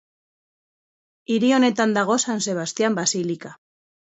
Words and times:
Hiri 1.35 1.53
honetan 1.57 1.93
dago 1.99 2.17
San 2.27 2.43
Sebastian 2.49 2.99
basilika. 3.03 3.57